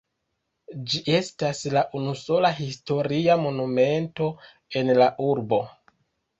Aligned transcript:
Ĝi 0.93 1.01
estas 1.17 1.61
la 1.75 1.83
unusola 1.99 2.51
historia 2.61 3.37
monumento 3.45 4.33
en 4.83 4.93
la 5.03 5.13
urbo. 5.31 5.65